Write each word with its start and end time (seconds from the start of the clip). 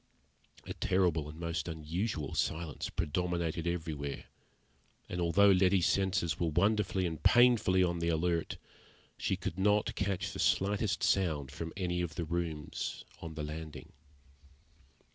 A 0.65 0.73
terrible 0.73 1.29
and 1.29 1.39
most 1.39 1.67
unusual 1.67 2.33
silence 2.33 2.89
predominated 2.89 3.67
everywhere, 3.67 4.25
and 5.07 5.21
although 5.21 5.51
Letty's 5.51 5.85
senses 5.85 6.39
were 6.39 6.47
wonderfully 6.49 7.05
and 7.05 7.21
painfully 7.21 7.83
on 7.83 7.99
the 7.99 8.09
alert, 8.09 8.57
she 9.19 9.35
could 9.35 9.59
not 9.59 9.93
catch 9.93 10.31
the 10.33 10.39
slightest 10.39 11.03
sound 11.03 11.51
from 11.51 11.71
any 11.77 12.01
of 12.01 12.15
the 12.15 12.25
rooms 12.25 13.05
on 13.21 13.35
the 13.35 13.43
landing. 13.43 13.91